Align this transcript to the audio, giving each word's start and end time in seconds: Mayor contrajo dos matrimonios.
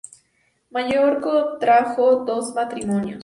Mayor 0.71 1.21
contrajo 1.21 2.25
dos 2.25 2.55
matrimonios. 2.55 3.19